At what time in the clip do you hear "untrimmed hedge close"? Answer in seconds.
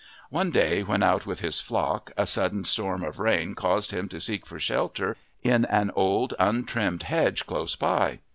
6.39-7.75